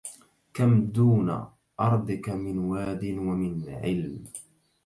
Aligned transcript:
كم 0.53 0.85
دون 0.85 1.47
أرضك 1.79 2.29
من 2.29 2.57
واد 2.59 3.03
ومن 3.05 3.69
علم 3.69 4.23